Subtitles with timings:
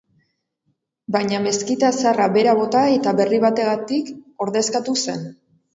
[1.15, 4.13] Baina meskita zaharra behera bota eta berri bategatik
[4.49, 5.29] ordezkatu zen.